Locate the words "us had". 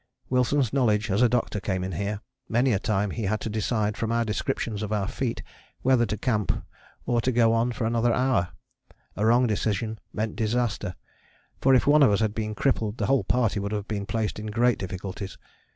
12.09-12.33